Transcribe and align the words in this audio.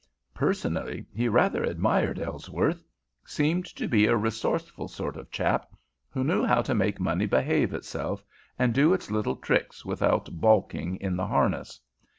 Personally, 0.33 1.05
he 1.13 1.27
rather 1.29 1.63
admired 1.63 2.17
Ellsworth. 2.17 2.83
Seemed 3.23 3.65
to 3.75 3.87
be 3.87 4.07
a 4.07 4.17
resourceful 4.17 4.87
sort 4.87 5.15
of 5.15 5.29
chap 5.29 5.75
who 6.09 6.23
knew 6.23 6.43
how 6.43 6.63
to 6.63 6.73
make 6.73 6.99
money 6.99 7.27
behave 7.27 7.71
itself, 7.71 8.25
and 8.57 8.73
do 8.73 8.95
its 8.95 9.11
little 9.11 9.35
tricks 9.35 9.85
without 9.85 10.27
balking 10.31 10.95
in 10.95 11.17
the 11.17 11.27
harness. 11.27 11.81